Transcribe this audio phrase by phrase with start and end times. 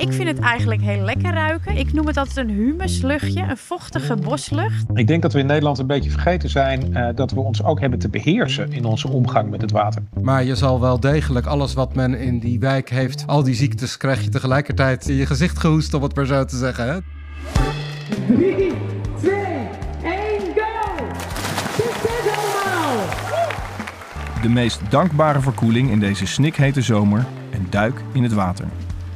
[0.00, 1.76] Ik vind het eigenlijk heel lekker ruiken.
[1.76, 4.84] Ik noem het altijd een humusluchtje, een vochtige boslucht.
[4.94, 7.80] Ik denk dat we in Nederland een beetje vergeten zijn uh, dat we ons ook
[7.80, 10.02] hebben te beheersen in onze omgang met het water.
[10.22, 13.96] Maar je zal wel degelijk alles wat men in die wijk heeft, al die ziektes
[13.96, 16.86] krijg je tegelijkertijd in je gezicht gehoest, om het maar zo te zeggen.
[16.92, 16.98] Hè?
[18.34, 18.72] 3,
[19.18, 19.32] 2,
[20.02, 21.04] 1, go!
[21.74, 23.06] Succes allemaal!
[24.42, 28.66] De meest dankbare verkoeling in deze snikhete zomer en duik in het water.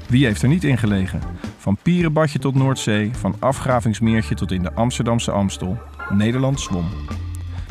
[0.09, 1.21] Wie heeft er niet in gelegen?
[1.59, 5.79] Van Pierenbadje tot Noordzee, van afgravingsmeertje tot in de Amsterdamse Amstel.
[6.09, 6.85] Nederland zwom.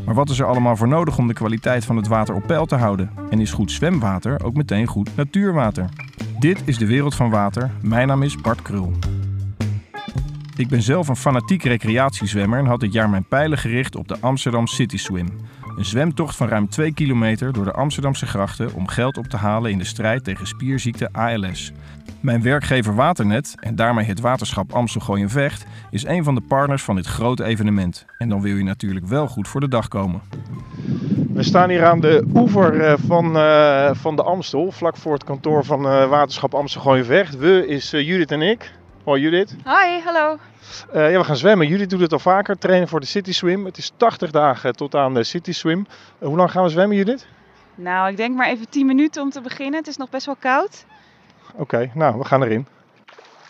[0.06, 2.66] Maar wat is er allemaal voor nodig om de kwaliteit van het water op peil
[2.66, 3.12] te houden?
[3.30, 5.90] En is goed zwemwater ook meteen goed natuurwater?
[6.40, 7.72] Dit is de wereld van water.
[7.82, 8.94] Mijn naam is Bart Krul.
[10.56, 14.18] Ik ben zelf een fanatiek recreatiezwemmer en had dit jaar mijn pijlen gericht op de
[14.20, 15.28] Amsterdam City Swim.
[15.76, 19.72] Een zwemtocht van ruim 2 kilometer door de Amsterdamse grachten om geld op te halen
[19.72, 21.72] in de strijd tegen spierziekte ALS.
[22.20, 26.84] Mijn werkgever Waternet, en daarmee het waterschap Amstel en Vecht, is een van de partners
[26.84, 28.06] van dit grote evenement.
[28.18, 30.22] En dan wil je natuurlijk wel goed voor de dag komen.
[31.34, 35.24] We staan hier aan de oever eh, van, uh, van de Amstel, vlak voor het
[35.24, 37.38] kantoor van uh, waterschap Amstel en Vecht.
[37.38, 38.72] We is Judith en ik.
[39.04, 39.56] Hoi Judith.
[39.64, 40.38] Hoi, hallo.
[40.96, 41.68] Uh, ja, we gaan zwemmen.
[41.68, 43.66] Judith doet het al vaker, trainen voor de City Swim.
[43.66, 45.80] Het is 80 dagen tot aan de City Swim.
[46.20, 47.28] Uh, hoe lang gaan we zwemmen Judith?
[47.76, 49.80] Nou, ik denk maar even 10 minuten om te beginnen.
[49.80, 50.86] Het is nog best wel koud.
[51.52, 52.68] Oké, okay, nou, we gaan erin.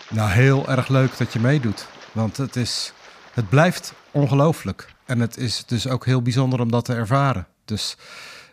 [0.09, 1.87] Nou, heel erg leuk dat je meedoet.
[2.11, 2.93] Want het, is,
[3.33, 4.87] het blijft ongelooflijk.
[5.05, 7.47] En het is dus ook heel bijzonder om dat te ervaren.
[7.65, 7.97] Dus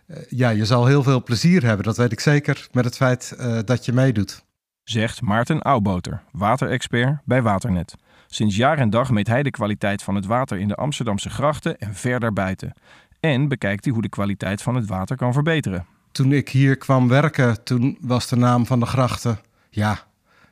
[0.06, 1.84] uh, ja, je zal heel veel plezier hebben.
[1.84, 4.42] Dat weet ik zeker met het feit dat je meedoet
[4.90, 7.94] zegt Maarten Ouwboter, waterexpert bij Waternet.
[8.26, 11.78] Sinds jaar en dag meet hij de kwaliteit van het water in de Amsterdamse grachten
[11.78, 12.72] en ver daarbuiten.
[13.20, 15.86] En bekijkt hij hoe de kwaliteit van het water kan verbeteren.
[16.12, 19.98] Toen ik hier kwam werken, toen was de naam van de grachten, ja,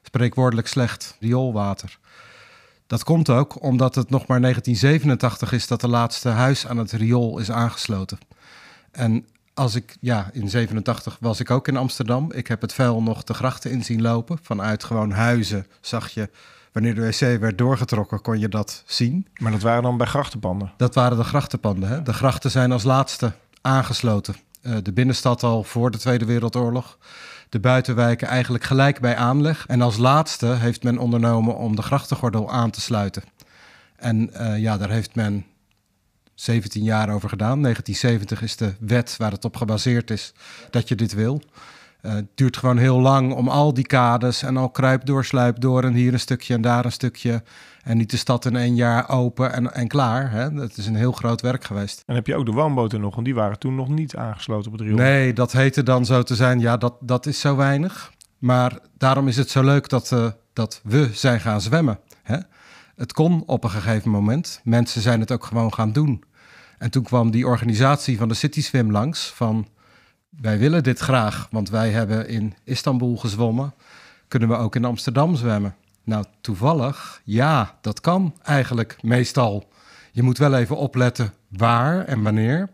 [0.03, 1.99] spreekwoordelijk slecht, rioolwater.
[2.87, 6.93] Dat komt ook omdat het nog maar 1987 is dat de laatste huis aan het
[6.93, 8.19] riool is aangesloten.
[8.91, 9.27] En
[9.59, 12.33] als ik, ja, in 87 was ik ook in Amsterdam.
[12.33, 14.39] Ik heb het vuil nog de grachten in zien lopen.
[14.43, 16.31] Vanuit gewoon huizen zag je,
[16.73, 19.27] wanneer de wc werd doorgetrokken, kon je dat zien.
[19.41, 20.73] Maar dat waren dan bij grachtenpanden?
[20.77, 21.89] Dat waren de grachtenpanden.
[21.89, 22.03] Hè?
[22.03, 24.37] De grachten zijn als laatste aangesloten.
[24.63, 26.99] Uh, de binnenstad al voor de Tweede Wereldoorlog.
[27.49, 29.67] De buitenwijken eigenlijk gelijk bij aanleg.
[29.67, 33.23] En als laatste heeft men ondernomen om de grachtengordel aan te sluiten.
[33.97, 35.47] En uh, ja, daar heeft men
[36.41, 37.63] 17 jaar over gedaan.
[37.63, 40.33] 1970 is de wet waar het op gebaseerd is
[40.71, 41.43] dat je dit wil.
[42.03, 45.61] Uh, het duurt gewoon heel lang om al die kades en al kruip door, sluip
[45.61, 47.43] door en hier een stukje en daar een stukje.
[47.83, 50.31] En niet de stad in één jaar open en, en klaar.
[50.31, 50.53] Hè?
[50.53, 52.03] Dat is een heel groot werk geweest.
[52.07, 53.15] En heb je ook de woonboten nog?
[53.15, 54.97] Want die waren toen nog niet aangesloten op het riool.
[54.97, 56.61] Nee, dat heette dan zo te zijn.
[56.61, 58.13] Ja, dat, dat is zo weinig.
[58.39, 61.99] Maar daarom is het zo leuk dat, uh, dat we zijn gaan zwemmen.
[62.23, 62.39] Hè?
[62.99, 64.61] Het kon op een gegeven moment.
[64.65, 66.25] Mensen zijn het ook gewoon gaan doen.
[66.79, 69.69] En toen kwam die organisatie van de City Swim langs van
[70.29, 73.75] wij willen dit graag, want wij hebben in Istanbul gezwommen.
[74.29, 75.75] Kunnen we ook in Amsterdam zwemmen?
[76.05, 79.69] Nou, toevallig, ja, dat kan eigenlijk meestal.
[80.13, 82.69] Je moet wel even opletten waar en wanneer,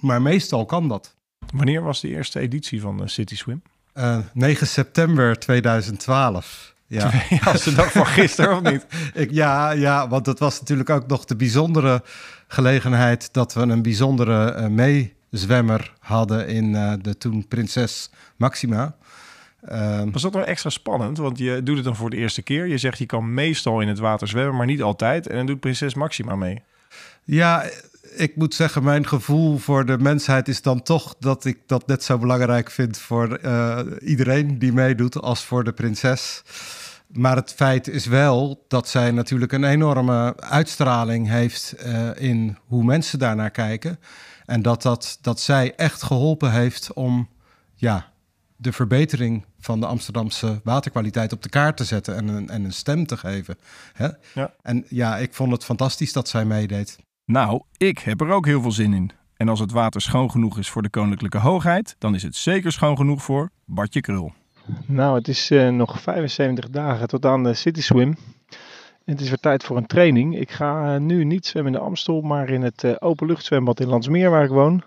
[0.00, 1.14] maar meestal kan dat.
[1.54, 3.62] Wanneer was de eerste editie van de City Swim?
[3.94, 6.74] Uh, 9 september 2012.
[6.92, 7.10] Ja.
[7.44, 8.86] Als de dag van gisteren of niet?
[9.14, 12.02] Ik, ja, ja, want dat was natuurlijk ook nog de bijzondere
[12.48, 18.94] gelegenheid dat we een bijzondere uh, meezwemmer hadden in uh, de toen prinses Maxima.
[19.70, 21.18] Uh, Was dat nou extra spannend?
[21.18, 22.66] Want je doet het dan voor de eerste keer.
[22.66, 25.26] Je zegt je kan meestal in het water zwemmen, maar niet altijd.
[25.26, 26.62] En dan doet prinses Maxima mee.
[27.24, 27.64] Ja,
[28.16, 32.04] ik moet zeggen, mijn gevoel voor de mensheid is dan toch dat ik dat net
[32.04, 36.42] zo belangrijk vind voor uh, iedereen die meedoet als voor de prinses.
[37.12, 42.84] Maar het feit is wel dat zij natuurlijk een enorme uitstraling heeft uh, in hoe
[42.84, 43.98] mensen daarnaar kijken.
[44.44, 47.28] En dat, dat, dat zij echt geholpen heeft om
[47.74, 48.12] ja,
[48.56, 52.72] de verbetering van de Amsterdamse waterkwaliteit op de kaart te zetten en een, en een
[52.72, 53.58] stem te geven.
[53.92, 54.08] Hè?
[54.34, 54.54] Ja.
[54.62, 56.98] En ja, ik vond het fantastisch dat zij meedeed.
[57.24, 59.10] Nou, ik heb er ook heel veel zin in.
[59.36, 62.72] En als het water schoon genoeg is voor de koninklijke hoogheid, dan is het zeker
[62.72, 64.32] schoon genoeg voor Bartje Krul.
[64.86, 68.16] Nou, het is uh, nog 75 dagen tot aan de City Swim.
[69.04, 70.38] En het is weer tijd voor een training.
[70.38, 73.88] Ik ga uh, nu niet zwemmen in de Amstel, maar in het uh, openluchtzwembad in
[73.88, 74.82] Landsmeer waar ik woon.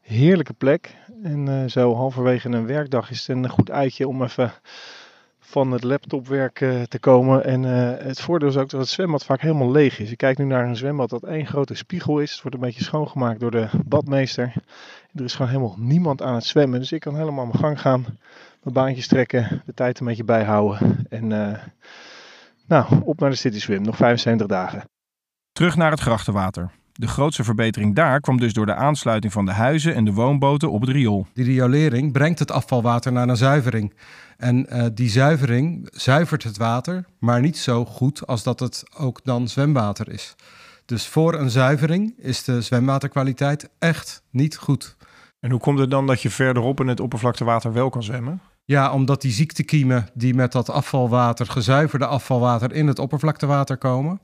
[0.00, 0.96] Heerlijke plek.
[1.22, 4.52] En zo halverwege een werkdag is het een goed uitje om even
[5.40, 6.54] van het laptopwerk
[6.88, 7.44] te komen.
[7.44, 10.10] En het voordeel is ook dat het zwembad vaak helemaal leeg is.
[10.10, 12.32] Ik kijk nu naar een zwembad dat één grote spiegel is.
[12.32, 14.52] Het wordt een beetje schoongemaakt door de badmeester.
[15.14, 16.80] Er is gewoon helemaal niemand aan het zwemmen.
[16.80, 18.06] Dus ik kan helemaal mijn gang gaan
[18.64, 21.06] mijn baantjes trekken, de tijd een beetje bijhouden.
[21.08, 21.58] En uh,
[22.66, 24.84] nou, op naar de City Swim, nog 75 dagen.
[25.52, 26.70] Terug naar het grachtenwater.
[26.92, 30.70] De grootste verbetering daar kwam dus door de aansluiting van de huizen en de woonboten
[30.70, 31.26] op het riool.
[31.32, 33.94] Die riolering brengt het afvalwater naar een zuivering.
[34.36, 39.20] En uh, die zuivering zuivert het water, maar niet zo goed als dat het ook
[39.24, 40.36] dan zwemwater is.
[40.84, 44.96] Dus voor een zuivering is de zwemwaterkwaliteit echt niet goed.
[45.44, 48.40] En hoe komt het dan dat je verderop in het oppervlaktewater wel kan zwemmen?
[48.64, 54.20] Ja, omdat die ziektekiemen die met dat afvalwater, gezuiverde afvalwater, in het oppervlaktewater komen.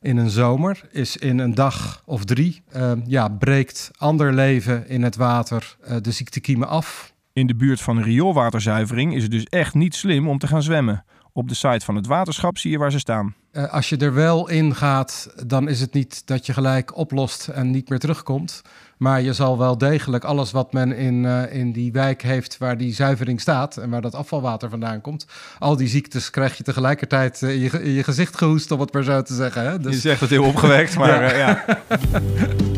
[0.00, 5.02] In een zomer is in een dag of drie, uh, ja, breekt ander leven in
[5.02, 7.12] het water uh, de ziektekiemen af.
[7.32, 11.04] In de buurt van rioolwaterzuivering is het dus echt niet slim om te gaan zwemmen.
[11.32, 13.34] Op de site van het waterschap zie je waar ze staan.
[13.52, 17.48] Uh, als je er wel in gaat, dan is het niet dat je gelijk oplost
[17.48, 18.62] en niet meer terugkomt.
[18.96, 22.76] Maar je zal wel degelijk alles wat men in, uh, in die wijk heeft waar
[22.76, 25.26] die zuivering staat en waar dat afvalwater vandaan komt,
[25.58, 28.92] al die ziektes krijg je tegelijkertijd uh, in, je, in je gezicht gehoest, om het
[28.92, 29.62] maar zo te zeggen.
[29.62, 29.78] Hè?
[29.78, 29.94] Dus...
[29.94, 31.36] Je zegt het heel opgewekt, maar ja.
[31.36, 31.64] ja.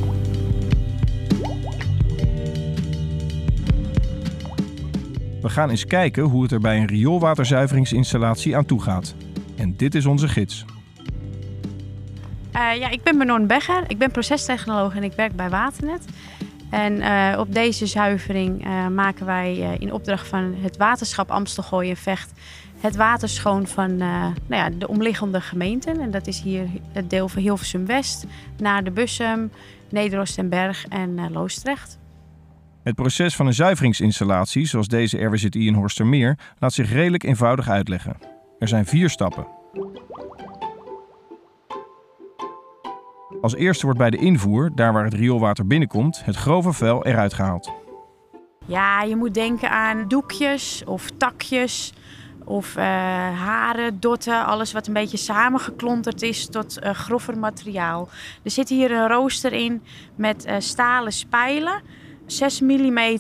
[5.42, 9.14] We gaan eens kijken hoe het er bij een rioolwaterzuiveringsinstallatie aan toe gaat.
[9.56, 10.64] En dit is onze gids.
[12.56, 13.84] Uh, ja, ik ben Manon Begger.
[13.86, 16.04] Ik ben procestechnoloog en ik werk bij Waternet.
[16.70, 21.96] En uh, op deze zuivering uh, maken wij in opdracht van het waterschap Amstelgooi en
[21.96, 22.32] Vecht
[22.80, 26.00] het water schoon van nou ja, de omliggende gemeenten.
[26.00, 29.50] En dat is hier het deel van Hilversum West, naar de Bussum,
[29.90, 31.98] Nederoostenberg en Loostrecht.
[32.82, 38.17] Het proces van een zuiveringsinstallatie, zoals deze RWZI in Horstermeer, laat zich redelijk eenvoudig uitleggen.
[38.58, 39.46] Er zijn vier stappen.
[43.40, 47.34] Als eerste wordt bij de invoer, daar waar het rioolwater binnenkomt, het grove vuil eruit
[47.34, 47.73] gehaald.
[48.67, 51.93] Ja, je moet denken aan doekjes of takjes
[52.44, 52.82] of uh,
[53.38, 58.08] haren, dotten, alles wat een beetje samengeklonterd is tot uh, grover materiaal.
[58.43, 59.82] Er zit hier een rooster in
[60.14, 61.82] met uh, stalen spijlen,
[62.37, 63.19] 6 mm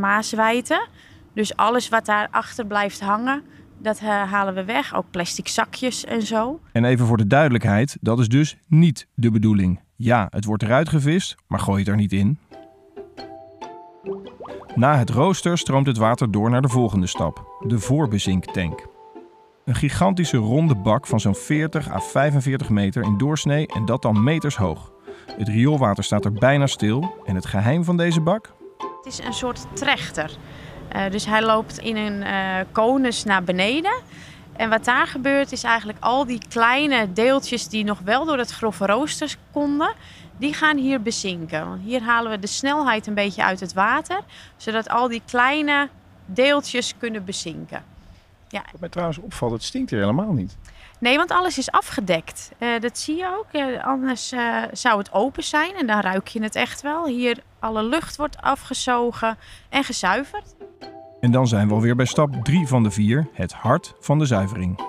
[0.00, 0.86] maaswijte.
[1.34, 3.42] Dus alles wat daar achter blijft hangen,
[3.78, 4.94] dat halen we weg.
[4.94, 6.60] Ook plastic zakjes en zo.
[6.72, 9.80] En even voor de duidelijkheid, dat is dus niet de bedoeling.
[9.96, 12.38] Ja, het wordt eruit gevist, maar gooi het er niet in.
[14.74, 18.86] Na het rooster stroomt het water door naar de volgende stap, de voorbezinktank.
[19.64, 24.22] Een gigantische ronde bak van zo'n 40 à 45 meter in doorsnee en dat dan
[24.22, 24.92] meters hoog.
[25.32, 28.52] Het rioolwater staat er bijna stil en het geheim van deze bak?
[28.78, 30.30] Het is een soort trechter.
[30.96, 32.24] Uh, dus hij loopt in een
[32.72, 34.02] konus naar beneden.
[34.56, 38.50] En wat daar gebeurt is eigenlijk al die kleine deeltjes die nog wel door het
[38.50, 39.92] grove rooster konden,
[40.38, 41.80] die gaan hier bezinken.
[41.84, 44.20] Hier halen we de snelheid een beetje uit het water,
[44.56, 45.88] zodat al die kleine
[46.26, 47.84] deeltjes kunnen bezinken.
[48.48, 48.64] Ja.
[48.70, 50.56] Wat mij trouwens opvalt, het stinkt hier helemaal niet.
[50.98, 52.50] Nee, want alles is afgedekt.
[52.58, 53.46] Uh, dat zie je ook.
[53.52, 57.06] Uh, anders uh, zou het open zijn en dan ruik je het echt wel.
[57.06, 59.36] Hier alle lucht wordt afgezogen
[59.68, 60.54] en gezuiverd.
[61.20, 64.26] En dan zijn we alweer bij stap 3 van de 4, het hart van de
[64.26, 64.80] zuivering.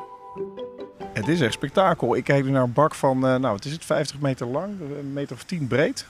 [1.14, 2.16] Het is echt spektakel.
[2.16, 5.14] Ik kijk nu naar een bak van, nou het is het 50 meter lang, een
[5.14, 6.06] meter of 10 breed.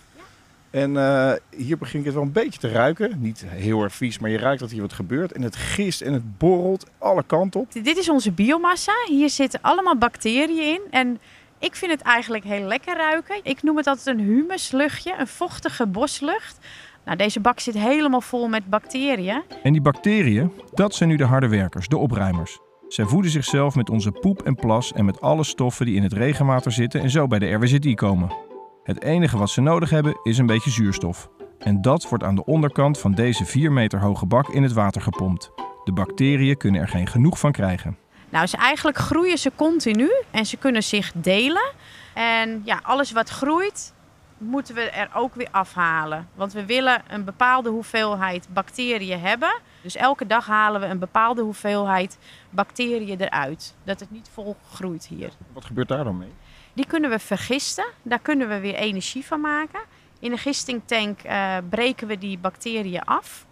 [0.70, 3.18] En uh, hier begin ik het wel een beetje te ruiken.
[3.20, 5.32] Niet heel erg vies, maar je ruikt dat hier wat gebeurt.
[5.32, 7.72] En het gist en het borrelt alle kanten op.
[7.72, 8.94] Dit is onze biomassa.
[9.08, 10.82] Hier zitten allemaal bacteriën in.
[10.90, 11.20] En
[11.60, 13.40] ik vind het eigenlijk heel lekker ruiken.
[13.44, 16.58] Ik noem het altijd een humusluchtje, een vochtige boslucht.
[17.06, 19.42] Nou, deze bak zit helemaal vol met bacteriën.
[19.64, 22.60] En die bacteriën, dat zijn nu de harde werkers, de opruimers.
[22.88, 26.14] Zij voeden zichzelf met onze poep en plas en met alle stoffen die in het
[26.14, 28.47] regenwater zitten en zo bij de RWZI komen.
[28.88, 31.30] Het enige wat ze nodig hebben is een beetje zuurstof.
[31.60, 35.02] En dat wordt aan de onderkant van deze 4 meter hoge bak in het water
[35.02, 35.52] gepompt.
[35.84, 37.98] De bacteriën kunnen er geen genoeg van krijgen.
[38.30, 41.72] Nou, ze eigenlijk groeien ze continu en ze kunnen zich delen.
[42.14, 43.94] En ja, alles wat groeit,
[44.38, 46.28] moeten we er ook weer afhalen.
[46.36, 49.60] Want we willen een bepaalde hoeveelheid bacteriën hebben.
[49.82, 52.18] Dus elke dag halen we een bepaalde hoeveelheid
[52.50, 53.76] bacteriën eruit.
[53.84, 55.30] Dat het niet vol groeit hier.
[55.54, 56.34] Wat gebeurt daar dan mee?
[56.78, 57.86] Die kunnen we vergisten.
[58.02, 59.80] Daar kunnen we weer energie van maken.
[60.20, 63.46] In een gistingtank uh, breken we die bacteriën af.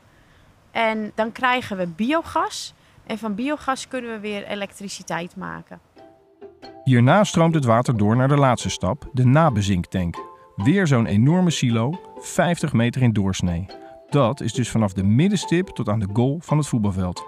[0.72, 2.74] En dan krijgen we biogas.
[3.06, 5.80] En van biogas kunnen we weer elektriciteit maken.
[6.84, 10.16] Hierna stroomt het water door naar de laatste stap, de nabezinktank.
[10.56, 13.66] Weer zo'n enorme silo, 50 meter in doorsnee.
[14.10, 17.24] Dat is dus vanaf de middenstip tot aan de goal van het voetbalveld.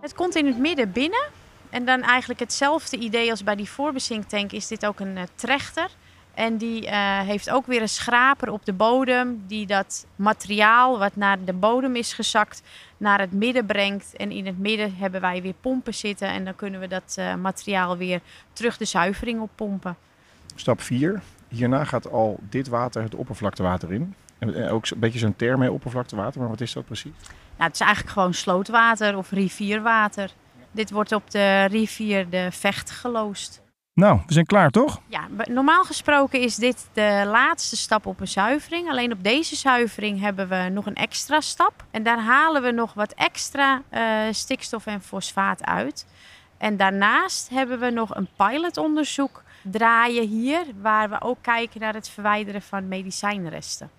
[0.00, 1.40] Het komt in het midden binnen.
[1.72, 5.88] En dan eigenlijk hetzelfde idee als bij die voorbezinktank is dit ook een uh, trechter.
[6.34, 11.16] En die eh, heeft ook weer een schraper op de bodem die dat materiaal wat
[11.16, 12.62] naar de bodem is gezakt
[12.96, 14.16] naar het midden brengt.
[14.16, 17.34] En in het midden hebben wij weer pompen zitten en dan kunnen we dat eh,
[17.34, 18.20] materiaal weer
[18.52, 19.96] terug de zuivering op pompen.
[20.54, 21.20] Stap 4.
[21.48, 24.14] Hierna gaat al dit water het oppervlaktewater in.
[24.38, 27.12] En ook een beetje zo'n term mee oppervlaktewater, maar wat is dat precies?
[27.56, 30.30] Nou, het is eigenlijk gewoon slootwater of rivierwater.
[30.72, 33.62] Dit wordt op de rivier de Vecht geloosd.
[33.94, 35.00] Nou, we zijn klaar toch?
[35.08, 38.88] Ja, normaal gesproken is dit de laatste stap op een zuivering.
[38.88, 41.84] Alleen op deze zuivering hebben we nog een extra stap.
[41.90, 46.06] En daar halen we nog wat extra eh, stikstof en fosfaat uit.
[46.58, 52.08] En daarnaast hebben we nog een pilotonderzoek draaien hier, waar we ook kijken naar het
[52.08, 53.90] verwijderen van medicijnresten.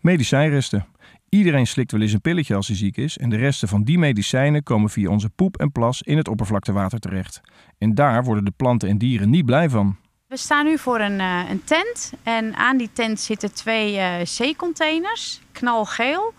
[0.00, 0.86] Medicijnresten.
[1.34, 3.98] Iedereen slikt wel eens een pilletje als hij ziek is en de resten van die
[3.98, 7.40] medicijnen komen via onze poep en plas in het oppervlaktewater terecht.
[7.78, 9.96] En daar worden de planten en dieren niet blij van.
[10.26, 14.24] We staan nu voor een, eh, een tent en aan die tent zitten twee eh
[14.24, 16.34] zeecontainers, knalgeel.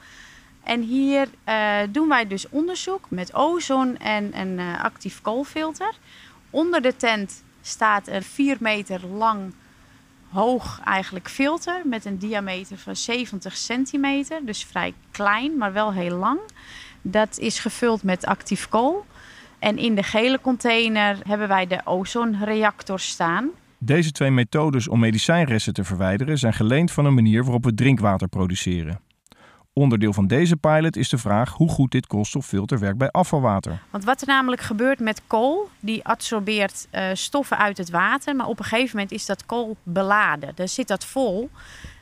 [0.64, 5.94] En hier eh, doen wij dus onderzoek met ozon en een actief koolfilter.
[6.50, 9.54] Onder de tent staat een 4 meter lang
[10.34, 14.46] hoog eigenlijk filter met een diameter van 70 centimeter.
[14.46, 16.40] Dus vrij klein, maar wel heel lang.
[17.02, 19.06] Dat is gevuld met actief kool.
[19.60, 23.50] En in de gele container hebben wij de ozonreactor staan.
[23.78, 28.28] Deze twee methodes om medicijnresten te verwijderen zijn geleend van een manier waarop we drinkwater
[28.28, 29.00] produceren.
[29.76, 33.82] Onderdeel van deze pilot is de vraag hoe goed dit koolstoffilter werkt bij afvalwater.
[33.90, 38.36] Want wat er namelijk gebeurt met kool, die absorbeert eh, stoffen uit het water.
[38.36, 40.52] Maar op een gegeven moment is dat kool beladen.
[40.56, 41.50] Dan zit dat vol.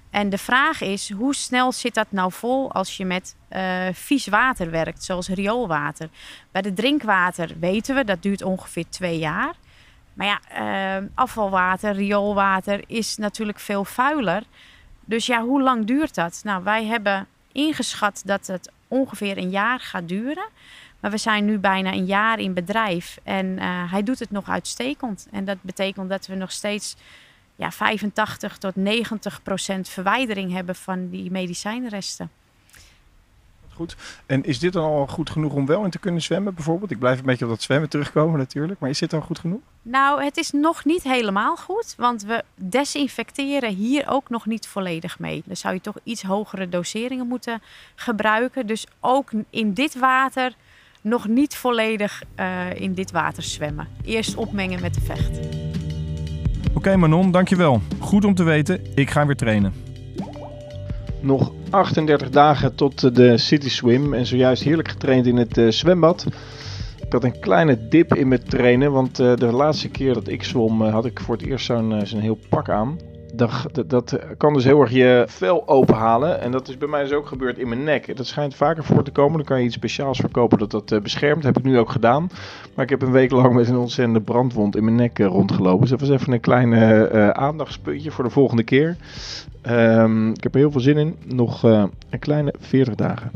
[0.09, 4.27] En de vraag is, hoe snel zit dat nou vol als je met eh, vies
[4.27, 6.09] water werkt, zoals rioolwater?
[6.51, 9.55] Bij de drinkwater weten we, dat duurt ongeveer twee jaar.
[10.13, 10.39] Maar ja,
[10.97, 14.43] eh, afvalwater, rioolwater is natuurlijk veel vuiler.
[15.05, 16.41] Dus ja, hoe lang duurt dat?
[16.43, 20.47] Nou, wij hebben ingeschat dat het ongeveer een jaar gaat duren.
[20.99, 24.49] Maar we zijn nu bijna een jaar in bedrijf en eh, hij doet het nog
[24.49, 25.27] uitstekend.
[25.31, 26.95] En dat betekent dat we nog steeds
[27.55, 32.29] ja, 85 tot 90 procent verwijdering hebben van die medicijnresten.
[33.73, 33.95] Goed.
[34.25, 36.91] En is dit dan al goed genoeg om wel in te kunnen zwemmen bijvoorbeeld?
[36.91, 38.79] Ik blijf een beetje op dat zwemmen terugkomen natuurlijk.
[38.79, 39.61] Maar is dit al goed genoeg?
[39.81, 45.19] Nou, het is nog niet helemaal goed, want we desinfecteren hier ook nog niet volledig
[45.19, 45.43] mee.
[45.45, 47.61] Dan zou je toch iets hogere doseringen moeten
[47.95, 48.67] gebruiken.
[48.67, 50.55] Dus ook in dit water
[51.01, 53.87] nog niet volledig eh, in dit water zwemmen.
[54.03, 55.39] Eerst opmengen met de vecht.
[56.73, 57.81] Oké Manon, dankjewel.
[57.99, 58.81] Goed om te weten.
[58.95, 59.90] Ik ga weer trainen.
[61.21, 66.25] Nog 38 dagen tot de City Swim en zojuist heerlijk getraind in het eh, zwembad.
[67.05, 70.43] Ik had een kleine dip in mijn trainen, want eh, de laatste keer dat ik
[70.43, 72.97] zwom eh, had ik voor het eerst zo'n zo'n heel pak aan.
[73.33, 77.01] Dat, dat, dat kan dus heel erg je vel openhalen en dat is bij mij
[77.01, 78.17] dus ook gebeurd in mijn nek.
[78.17, 81.01] Dat schijnt vaker voor te komen, dan kan je iets speciaals verkopen dat dat eh,
[81.01, 81.43] beschermt.
[81.43, 82.29] Dat heb ik nu ook gedaan.
[82.75, 85.81] Maar ik heb een week lang met een ontzettende brandwond in mijn nek eh, rondgelopen.
[85.81, 88.97] Dus dat was even een klein eh, aandachtspuntje voor de volgende keer.
[89.61, 91.15] Ehm, ik heb er heel veel zin in.
[91.25, 93.31] Nog een kleine 40 dagen.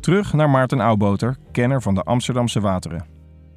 [0.00, 3.04] Terug naar Maarten Oudboter, kenner van de Amsterdamse wateren.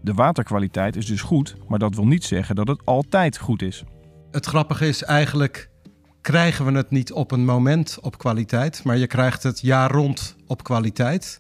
[0.01, 3.83] De waterkwaliteit is dus goed, maar dat wil niet zeggen dat het altijd goed is.
[4.33, 5.69] Het grappige is eigenlijk
[6.21, 10.35] krijgen we het niet op een moment op kwaliteit, maar je krijgt het jaar rond
[10.47, 11.39] op kwaliteit.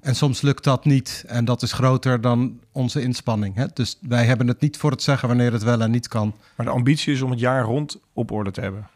[0.00, 3.54] En soms lukt dat niet en dat is groter dan onze inspanning.
[3.54, 3.66] Hè?
[3.74, 6.34] Dus wij hebben het niet voor het zeggen wanneer het wel en niet kan.
[6.56, 8.88] Maar de ambitie is om het jaar rond op orde te hebben.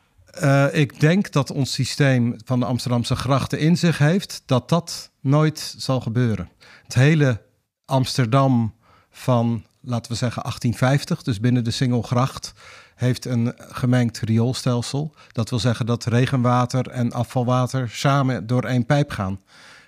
[0.42, 5.10] Uh, ik denk dat ons systeem van de Amsterdamse grachten in zich heeft dat dat
[5.20, 6.48] nooit zal gebeuren.
[6.82, 7.42] Het hele
[7.84, 8.74] Amsterdam
[9.10, 12.52] van, laten we zeggen, 1850, dus binnen de Singelgracht,
[12.94, 15.14] heeft een gemengd rioolstelsel.
[15.32, 19.40] Dat wil zeggen dat regenwater en afvalwater samen door één pijp gaan.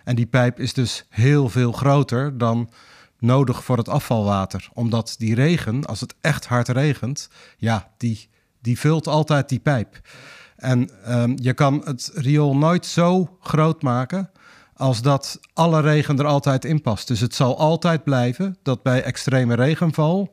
[0.05, 2.71] En die pijp is dus heel veel groter dan
[3.19, 4.69] nodig voor het afvalwater.
[4.73, 8.29] Omdat die regen, als het echt hard regent, ja, die,
[8.61, 10.01] die vult altijd die pijp.
[10.57, 14.31] En um, je kan het riool nooit zo groot maken
[14.77, 17.09] als dat alle regen er altijd in past.
[17.09, 20.33] Dus het zal altijd blijven dat bij extreme regenval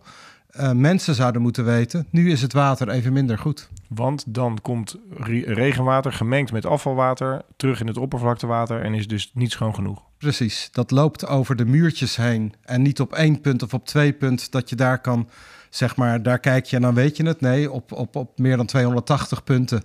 [0.59, 3.69] uh, mensen zouden moeten weten, nu is het water even minder goed.
[3.87, 9.31] Want dan komt re regenwater gemengd met afvalwater terug in het oppervlaktewater en is dus
[9.33, 10.01] niet schoon genoeg.
[10.17, 14.13] Precies, dat loopt over de muurtjes heen en niet op één punt of op twee
[14.13, 15.29] punt dat je daar kan,
[15.69, 17.41] zeg maar, daar kijk je en dan weet je het.
[17.41, 19.83] Nee, op, op, op meer dan 280 punten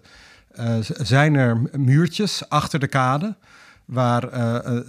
[0.58, 3.36] uh, zijn er muurtjes achter de kade
[3.88, 4.30] waar uh,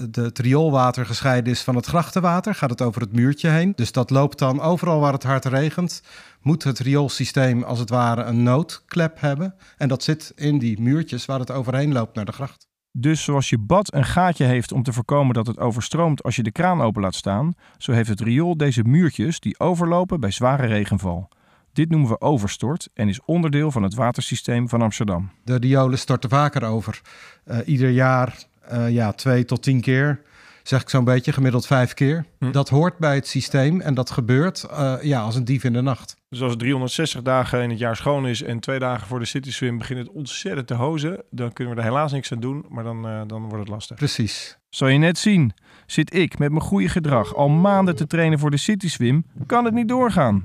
[0.10, 3.74] de, het rioolwater gescheiden is van het grachtenwater, gaat het over het muurtje heen.
[3.76, 6.04] Dus dat loopt dan overal waar het hard regent,
[6.42, 9.56] moet het rioolsysteem als het ware een noodklep hebben.
[9.78, 12.68] En dat zit in die muurtjes waar het overheen loopt naar de gracht.
[12.92, 16.44] Dus zoals je bad een gaatje heeft om te voorkomen dat het overstroomt als je
[16.44, 20.68] de kraan open laat staan, zo heeft het riool deze muurtjes die overlopen bij zware
[20.68, 21.30] regenval.
[21.74, 25.32] Dit noemen we overstort en is onderdeel van het watersysteem van Amsterdam.
[25.44, 27.02] De riolen storten vaker over.
[27.46, 30.22] Uh, ieder jaar uh, ja, twee tot tien keer.
[30.64, 32.26] Zeg ik zo'n beetje, gemiddeld vijf keer.
[32.40, 32.52] Hm.
[32.52, 35.82] Dat hoort bij het systeem en dat gebeurt uh, ja, als een dief in de
[35.82, 36.16] nacht.
[36.30, 39.26] Dus als het 360 dagen in het jaar schoon is en twee dagen voor de
[39.26, 42.66] City Swim begint het ontzettend te hozen, dan kunnen we er helaas niks aan doen,
[42.70, 43.98] maar dan, uh, dan wordt het lastig.
[43.98, 44.58] Precies.
[44.70, 45.54] Zal je net zien,
[45.86, 49.66] zit ik met mijn goede gedrag al maanden te trainen voor de City Swim, kan
[49.66, 50.44] het niet doorgaan.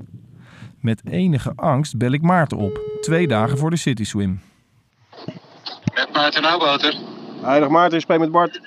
[0.79, 4.41] Met enige angst bel ik Maarten op, twee dagen voor de City Swim.
[5.93, 7.14] Met Maarten Oudboter.
[7.45, 8.61] Heilig Maarten, ik spreek met Bart.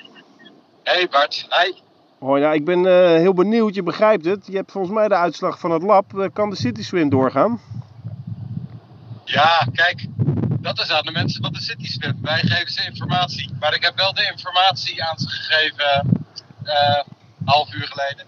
[0.82, 1.72] Hey Bart, hi.
[2.18, 4.46] Hoi, ja, ik ben uh, heel benieuwd, je begrijpt het.
[4.46, 6.12] Je hebt volgens mij de uitslag van het lab.
[6.14, 7.60] Uh, kan de City Swim doorgaan?
[9.24, 10.06] Ja, kijk,
[10.60, 12.18] dat is aan de mensen van de City Swim.
[12.22, 13.50] Wij geven ze informatie.
[13.60, 16.18] Maar ik heb wel de informatie aan ze gegeven,
[16.64, 17.02] uh,
[17.38, 18.26] een half uur geleden.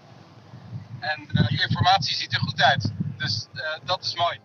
[0.99, 2.91] En die informatie ziet er goed uit.
[3.17, 3.47] Dus
[3.85, 4.39] dat is mooi.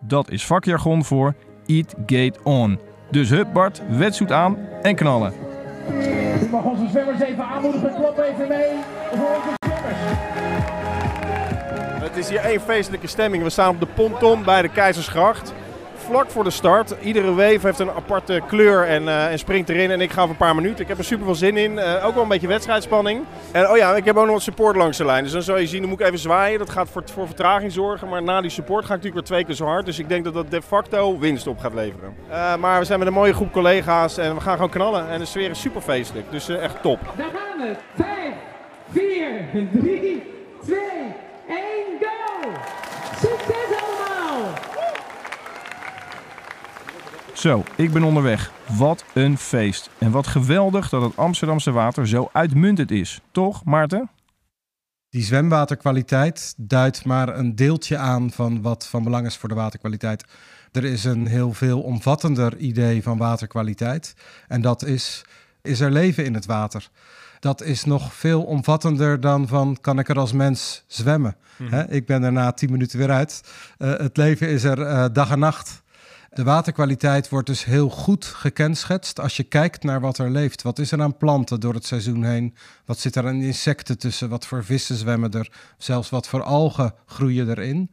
[0.00, 1.34] Dat is vakjargon voor
[1.66, 2.80] Eat Gate On.
[3.10, 5.47] Dus hup Bart, wetsuit aan en knallen.
[6.42, 8.70] U mag onze zwemmers even aanmoedigen, klop even mee
[9.10, 9.96] voor onze zwemmers.
[12.02, 13.42] Het is hier één feestelijke stemming.
[13.42, 15.52] We staan op de ponton bij de Keizersgracht
[16.08, 16.94] vlak voor de start.
[17.02, 19.90] Iedere wave heeft een aparte kleur en, uh, en springt erin.
[19.90, 20.80] En ik ga voor een paar minuten.
[20.80, 21.72] Ik heb er super veel zin in.
[21.72, 23.24] Uh, ook wel een beetje wedstrijdspanning.
[23.52, 25.22] En oh ja, ik heb ook nog wat support langs de lijn.
[25.22, 26.58] Dus dan zal je zien, dan moet ik even zwaaien.
[26.58, 28.08] Dat gaat voor, voor vertraging zorgen.
[28.08, 29.86] Maar na die support ga ik natuurlijk weer twee keer zo hard.
[29.86, 32.14] Dus ik denk dat dat de facto winst op gaat leveren.
[32.30, 35.08] Uh, maar we zijn met een mooie groep collega's en we gaan gewoon knallen.
[35.08, 36.30] En de sfeer is super feestelijk.
[36.30, 36.98] Dus echt top.
[37.16, 37.74] Daar gaan we.
[37.94, 38.34] 5,
[38.92, 40.22] 4, 3,
[40.64, 40.78] 2,
[41.48, 41.58] 1,
[42.00, 42.48] go!
[43.20, 44.68] Succes allemaal!
[47.38, 48.52] Zo, ik ben onderweg.
[48.76, 49.90] Wat een feest.
[49.98, 53.20] En wat geweldig dat het Amsterdamse water zo uitmuntend is.
[53.30, 54.10] Toch, Maarten?
[55.10, 60.24] Die zwemwaterkwaliteit duidt maar een deeltje aan van wat van belang is voor de waterkwaliteit.
[60.72, 64.14] Er is een heel veel omvattender idee van waterkwaliteit.
[64.48, 65.24] En dat is,
[65.62, 66.88] is er leven in het water?
[67.40, 71.36] Dat is nog veel omvattender dan van kan ik er als mens zwemmen?
[71.56, 71.86] Mm -hmm.
[71.88, 73.42] ik ben er na tien minuten weer uit.
[73.78, 75.82] Uh, het leven is er uh, dag en nacht.
[76.38, 80.62] De waterkwaliteit wordt dus heel goed gekenschetst als je kijkt naar wat er leeft.
[80.62, 82.54] Wat is er aan planten door het seizoen heen?
[82.84, 84.28] Wat zit er aan insecten tussen?
[84.28, 85.52] Wat voor vissen zwemmen er?
[85.78, 87.90] Zelfs wat voor algen groeien erin?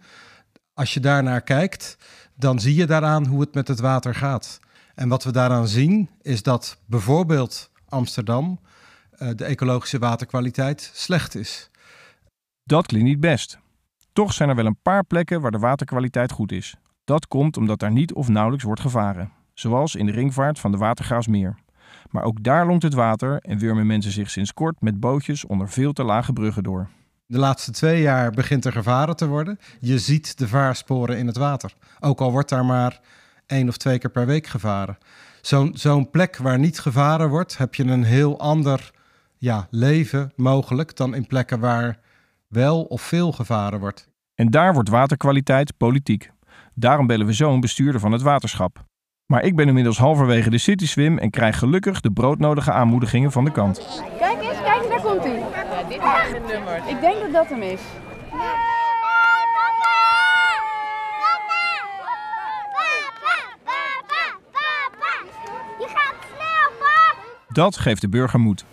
[0.73, 1.97] Als je daarnaar kijkt,
[2.35, 4.59] dan zie je daaraan hoe het met het water gaat.
[4.95, 8.59] En wat we daaraan zien is dat bijvoorbeeld Amsterdam
[9.17, 11.69] uh, de ecologische waterkwaliteit slecht is.
[12.63, 13.57] Dat klinkt niet best.
[14.13, 16.75] Toch zijn er wel een paar plekken waar de waterkwaliteit goed is.
[17.05, 20.77] Dat komt omdat daar niet of nauwelijks wordt gevaren, zoals in de ringvaart van de
[20.77, 21.55] Watergraasmeer.
[22.09, 25.69] Maar ook daar longt het water en wurmen mensen zich sinds kort met bootjes onder
[25.69, 26.89] veel te lage bruggen door.
[27.25, 29.59] De laatste twee jaar begint er gevaren te worden.
[29.79, 31.73] Je ziet de vaarsporen in het water.
[31.99, 32.99] Ook al wordt daar maar
[33.45, 34.97] één of twee keer per week gevaren.
[35.41, 38.91] Zo'n zo'n plek waar niet gevaren wordt, heb je een heel ander
[39.37, 41.99] ja, leven mogelijk dan in plekken waar
[42.47, 44.09] wel of veel gevaren wordt.
[44.35, 46.31] En daar wordt waterkwaliteit politiek.
[46.77, 48.85] Daarom bellen we zo een bestuurder van het waterschap.
[49.25, 53.45] Maar ik ben inmiddels halverwege de City Swim en krijg gelukkig de broodnodige aanmoedigingen van
[53.45, 54.03] de kant.
[54.19, 55.39] Kijk eens, kijk eens, daar komt hij.
[55.39, 56.75] Ja, dit is het nummer.
[56.87, 57.81] Ik denk dat dat hem is.
[67.49, 68.65] Dat geeft de burger moed.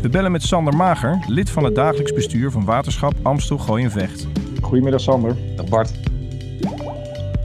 [0.00, 3.90] We bellen met Sander Mager, lid van het dagelijks bestuur van Waterschap Amstel Gooi en
[3.90, 4.26] Vecht.
[4.60, 5.36] Goedemiddag Sander.
[5.56, 6.13] Dag Bart.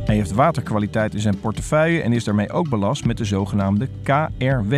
[0.09, 4.73] Hij heeft waterkwaliteit in zijn portefeuille en is daarmee ook belast met de zogenaamde KRW.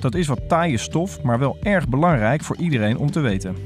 [0.00, 3.56] Dat is wat taaie stof, maar wel erg belangrijk voor iedereen om te weten.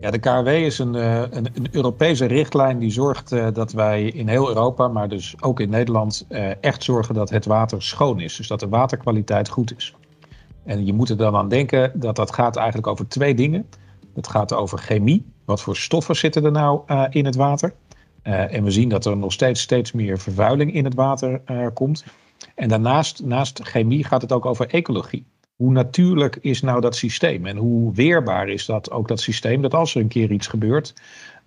[0.00, 4.28] Ja, de KRW is een, een, een, Europese richtlijn die zorgt uh, dat wij in
[4.28, 8.36] heel Europa, maar dus ook in Nederland, uh, echt zorgen dat het water schoon is.
[8.36, 9.94] Dus dat de waterkwaliteit goed is.
[10.64, 13.66] En je moet er dan aan denken dat dat gaat eigenlijk over twee dingen.
[14.14, 15.34] Het gaat over chemie.
[15.46, 17.74] Wat voor stoffen zitten er nou uh, in het water?
[18.22, 22.04] en we zien dat er nog steeds, steeds meer vervuiling in het water komt.
[22.54, 27.46] En daarnaast, naast chemie, gaat het ook over ecologie hoe natuurlijk is nou dat systeem
[27.46, 30.94] en hoe weerbaar is dat ook dat systeem, dat als er een keer iets gebeurt,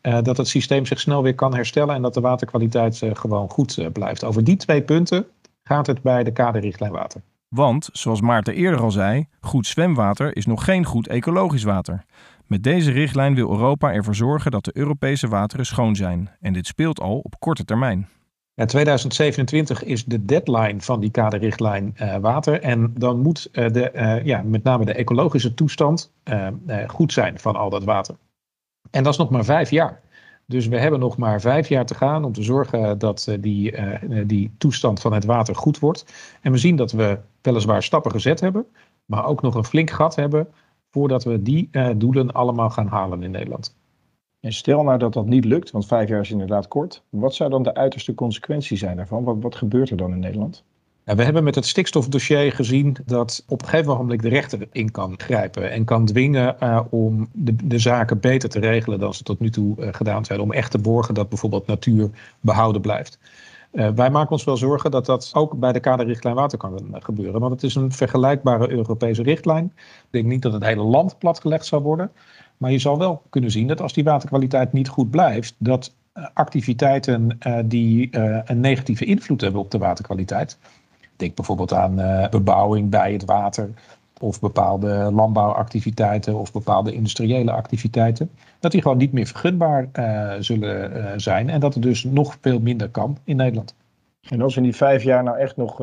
[0.02, 4.24] dat het systeem zich snel weer kan herstellen en dat de waterkwaliteit gewoon goed blijft.
[4.24, 5.26] Over die twee punten
[5.64, 7.22] gaat het bij de kaderrichtlijn water.
[7.48, 12.06] Want, zoals Maarten eerder al zei, goed zwemwater is nog geen goed ecologisch water.
[12.50, 16.30] Met deze richtlijn wil Europa ervoor zorgen dat de Europese wateren schoon zijn.
[16.40, 18.08] En dit speelt al op korte termijn.
[18.54, 22.62] Ja, 2027 is de deadline van die kaderrichtlijn uh, water.
[22.62, 26.12] En dan moet uh, de, uh, ja, met name de ecologische toestand
[26.88, 28.16] goed zijn van al dat water.
[28.92, 30.02] En dat is nog maar vijf jaar.
[30.46, 33.76] Dus we hebben nog maar vijf jaar te gaan om te zorgen dat die,
[34.26, 36.06] die toestand van het water goed wordt.
[36.42, 38.66] En we zien dat we weliswaar stappen gezet hebben,
[39.06, 40.48] maar ook nog een flink gat hebben
[40.90, 43.78] voordat we die doelen allemaal gaan halen in Nederland.
[44.40, 47.04] En stel nou dat dat niet lukt, want vijf jaar is inderdaad kort.
[47.10, 49.24] Wat zou dan de uiterste consequentie zijn daarvan?
[49.24, 50.64] Wat, wat gebeurt er dan in Nederland?
[51.10, 54.92] Ja, we hebben met het stikstofdossier gezien dat op een gegeven moment de rechter in
[54.92, 59.24] kan grijpen en kan dwingen uh, om de, de, zaken beter te regelen dan ze
[59.24, 60.40] tot nu toe uh, gedaan zijn.
[60.40, 63.20] Om echt te borgen dat bijvoorbeeld natuur behouden blijft.
[63.72, 67.40] Uh, wij maken ons wel zorgen dat dat ook bij de kaderrichtlijn water kan gebeuren.
[67.40, 69.66] Want het is een vergelijkbare Europese richtlijn.
[69.76, 72.12] Ik denk niet dat het hele land platgelegd zal worden.
[72.58, 75.94] Maar je zal wel kunnen zien dat als die waterkwaliteit niet goed blijft, dat
[76.34, 78.10] activiteiten uh, die
[78.46, 80.58] een negatieve invloed hebben op de waterkwaliteit.
[81.16, 81.96] Denk bijvoorbeeld aan
[82.30, 83.70] bebouwing bij het water,
[84.20, 88.30] of bepaalde landbouwactiviteiten of bepaalde industriële activiteiten,
[88.60, 89.90] dat die gewoon niet meer vergunbaar
[90.40, 93.76] zullen zijn en dat het dus nog veel minder kan in Nederland.
[94.30, 95.80] En als we in die vijf jaar nou echt nog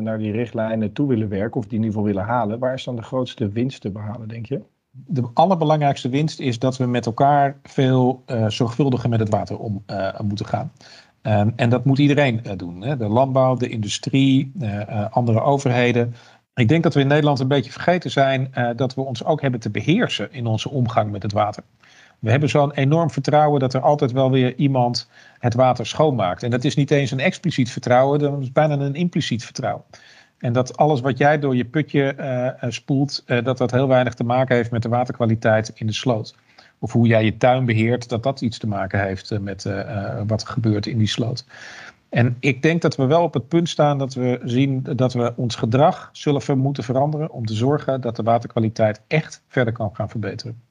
[0.00, 2.84] naar die richtlijnen toe willen werken, of die in ieder geval willen halen, waar is
[2.84, 4.60] dan de grootste winst te behalen, denk je?
[5.06, 9.84] de allerbelangrijkste winst is dat we met elkaar veel zorgvuldiger met het water om
[10.24, 10.72] moeten gaan.
[11.22, 12.82] Um, en dat moet iedereen uh, doen.
[12.82, 12.96] Hè?
[12.96, 14.52] De landbouw, de industrie,
[15.10, 16.14] andere overheden.
[16.58, 19.60] Ik denk dat we in Nederland een beetje vergeten zijn dat we ons ook hebben
[19.60, 21.62] te beheersen in onze omgang met het water.
[22.18, 26.42] We hebben zo'n enorm vertrouwen dat er altijd wel weer iemand het water schoonmaakt.
[26.42, 29.84] En dat is niet eens een expliciet vertrouwen, dat is bijna een impliciet vertrouwen.
[30.38, 32.14] En dat alles wat jij door je putje
[32.62, 35.92] uh, spoelt, uh, dat dat heel weinig te maken heeft met de waterkwaliteit in de
[35.92, 36.34] sloot.
[36.78, 39.62] Of hoe jij je tuin beheert, dat dat iets te maken heeft met
[40.26, 41.44] wat er gebeurt in die sloot.
[42.08, 45.32] En ik denk dat we wel op het punt staan dat we zien dat we
[45.36, 50.08] ons gedrag zullen moeten veranderen om te zorgen dat de waterkwaliteit echt verder kan gaan
[50.08, 50.62] verbeteren.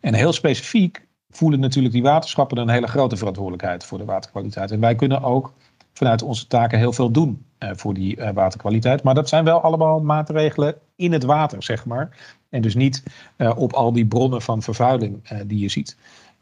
[0.00, 4.70] En heel specifiek voelen natuurlijk die waterschappen een hele grote verantwoordelijkheid voor de waterkwaliteit.
[4.70, 5.52] En wij kunnen ook
[5.92, 9.02] vanuit onze taken heel veel doen uh, voor die uh, waterkwaliteit.
[9.02, 12.36] Maar dat zijn wel allemaal maatregelen in het water, zeg maar.
[12.48, 13.02] En dus niet
[13.36, 15.96] uh, op al die bronnen van vervuiling die je ziet.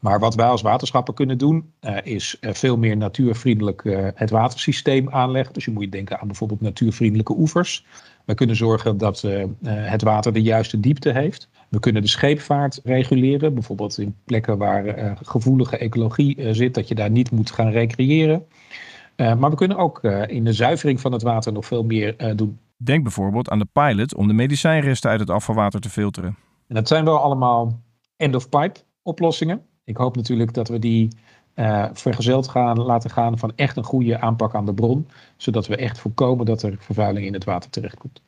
[0.05, 3.83] Maar wat wij als waterschappen kunnen doen, is veel meer natuurvriendelijk
[4.15, 5.53] het watersysteem aanleggen.
[5.53, 7.85] Dus je moet denken aan bijvoorbeeld natuurvriendelijke oevers.
[8.25, 9.21] We kunnen zorgen dat
[9.63, 11.49] het water de juiste diepte heeft.
[11.69, 17.11] We kunnen de scheepvaart reguleren, bijvoorbeeld in plekken waar gevoelige ecologie zit, dat je daar
[17.11, 18.45] niet moet gaan recreëren.
[19.15, 22.59] Maar we kunnen ook in de zuivering van het water nog veel meer doen.
[22.77, 26.37] Denk bijvoorbeeld aan de pilot om de medicijnresten uit het afvalwater te filteren.
[26.67, 27.79] En dat zijn wel allemaal
[28.17, 29.61] end-of-pipe oplossingen.
[29.85, 31.09] Ik hoop natuurlijk dat we die
[31.93, 35.07] vergezeld gaan, laten gaan van echt een goede aanpak aan de bron.
[35.37, 38.21] Zodat we echt voorkomen dat er vervuiling in het water terechtkomt.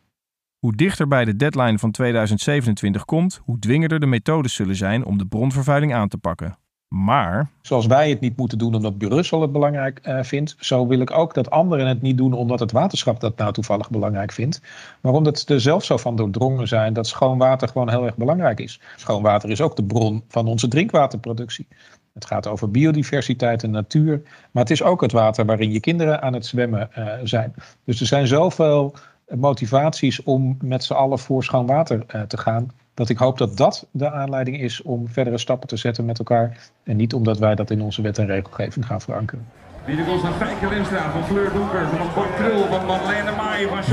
[0.60, 5.18] Hoe dichter bij de deadline van 2027 komt, hoe dwingender de methodes zullen zijn om
[5.18, 6.58] de bronvervuiling aan te pakken.
[6.88, 7.50] Maar.
[7.62, 11.12] Zoals wij het niet moeten doen omdat Brussel het belangrijk uh, vindt, zo wil ik
[11.12, 14.62] ook dat anderen het niet doen omdat het waterschap dat nou toevallig belangrijk vindt.
[15.02, 18.16] Maar omdat ze er zelf zo van doordrongen zijn dat schoon water gewoon heel erg
[18.16, 18.80] belangrijk is.
[18.96, 21.68] Schoon water is ook de bron van onze drinkwaterproductie.
[22.14, 24.22] Het gaat over biodiversiteit en natuur.
[24.52, 27.54] Maar het is ook het water waarin je kinderen aan het zwemmen uh, zijn.
[27.84, 28.96] Dus er zijn zoveel
[29.36, 33.58] motivaties om met z'n allen voor schoon water uh, te gaan dat ik hoop dat
[33.58, 36.70] dat de aanleiding is om verdere stappen te zetten met elkaar.
[36.84, 39.46] En niet omdat wij dat in onze wet en regelgeving gaan verankeren.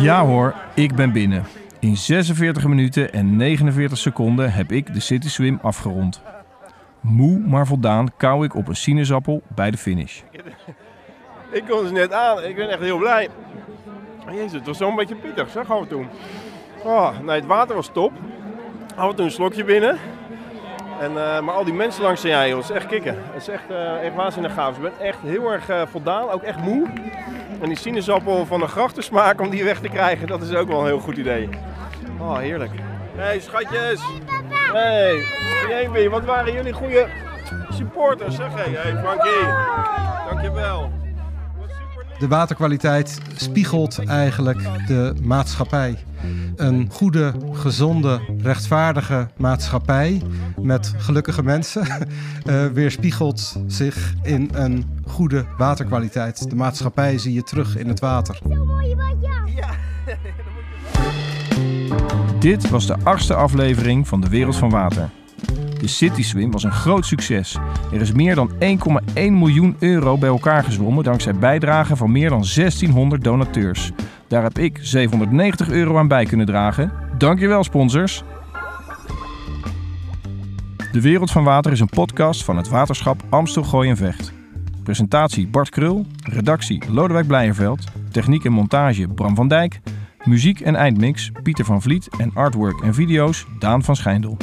[0.00, 1.44] Ja hoor, ik ben binnen.
[1.78, 6.22] In 46 minuten en 49 seconden heb ik de City Swim afgerond.
[7.00, 10.20] Moe maar voldaan kauw ik op een sinaasappel bij de finish.
[11.50, 13.28] Ik kom dus net aan, ik ben echt heel blij.
[14.30, 16.08] Jezus, het was zo'n beetje pittig, zeg gaan we toen.
[16.82, 18.12] Oh, nee, het water was top
[18.96, 19.98] af en toe een slokje binnen.
[21.00, 23.16] En, uh, maar al die mensen langs jij, dat is echt kicken.
[23.32, 24.76] Het is echt, uh, echt waanzinnig gaaf.
[24.76, 26.86] Dus ik ben echt heel erg uh, voldaan, ook echt moe.
[27.60, 30.80] En die sinaasappel van de grachtensmaak, om die weg te krijgen, dat is ook wel
[30.80, 31.48] een heel goed idee.
[32.18, 32.70] Oh, heerlijk.
[33.16, 34.02] Hey schatjes.
[34.72, 35.22] Hey,
[35.68, 37.06] Jamie, wat waren jullie goede
[37.70, 38.54] supporters, zeg.
[38.54, 39.46] Hey, hey Frankie.
[40.28, 41.03] Dankjewel.
[42.24, 45.96] De waterkwaliteit spiegelt eigenlijk de maatschappij.
[46.56, 50.22] Een goede, gezonde, rechtvaardige maatschappij
[50.60, 51.86] met gelukkige mensen
[52.46, 56.50] uh, weerspiegelt zich in een goede waterkwaliteit.
[56.50, 58.38] De maatschappij zie je terug in het water.
[62.38, 65.10] Dit was de achtste aflevering van De Wereld van Water.
[65.84, 67.56] De City Swim was een groot succes.
[67.92, 68.58] Er is meer dan 1,1
[69.14, 73.90] miljoen euro bij elkaar gezwommen dankzij bijdragen van meer dan 1600 donateurs.
[74.28, 76.92] Daar heb ik 790 euro aan bij kunnen dragen.
[77.18, 78.22] Dankjewel sponsors!
[80.92, 84.32] De Wereld van Water is een podcast van het waterschap Amstel Gooi en Vecht.
[84.82, 89.80] Presentatie Bart Krul, redactie Lodewijk Blijerveld, techniek en montage Bram van Dijk,
[90.24, 94.36] muziek en eindmix Pieter van Vliet en artwork en video's Daan van Schijndel.